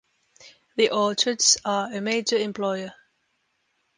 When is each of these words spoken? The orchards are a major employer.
The 0.77 0.89
orchards 0.89 1.59
are 1.63 1.93
a 1.93 2.01
major 2.01 2.35
employer. 2.37 2.95